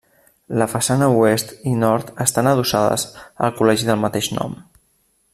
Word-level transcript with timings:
La 0.59 0.67
façana 0.69 1.09
oest 1.17 1.51
i 1.73 1.73
nord 1.83 2.09
estan 2.25 2.49
adossades 2.53 3.05
al 3.49 3.53
col·legi 3.61 3.87
del 3.91 4.01
mateix 4.07 4.31
nom. 4.39 4.57